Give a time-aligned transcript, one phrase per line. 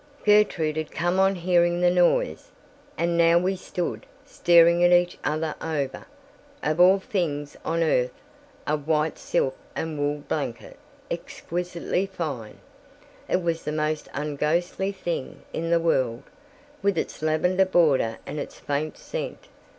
[0.25, 2.49] Gertrude had come on hearing the noise,
[2.97, 9.55] and now we stood, staring at each other over—of all things on earth—a white silk
[9.75, 10.79] and wool blanket,
[11.11, 12.57] exquisitely fine!
[13.29, 16.23] It was the most unghostly thing in the world,
[16.81, 19.49] with its lavender border and its faint scent.